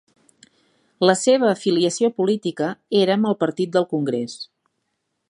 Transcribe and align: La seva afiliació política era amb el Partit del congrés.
La 1.09 1.15
seva 1.19 1.51
afiliació 1.57 2.11
política 2.21 2.71
era 3.03 3.19
amb 3.19 3.31
el 3.33 3.39
Partit 3.45 3.75
del 3.77 3.89
congrés. 3.93 4.39